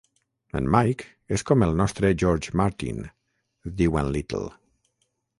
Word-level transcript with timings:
"En 0.59 0.67
Mike 0.75 1.35
és 1.35 1.43
com 1.49 1.65
el 1.65 1.75
nostre 1.81 2.09
George 2.23 2.53
Martin", 2.61 3.03
diu 3.83 3.99
en 4.03 4.09
Little. 4.17 4.41